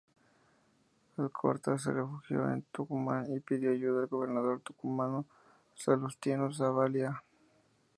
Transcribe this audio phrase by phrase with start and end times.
[1.19, 5.27] Alcorta se refugió en Tucumán y pidió ayuda al gobernador tucumano
[5.75, 7.21] Salustiano Zavalía.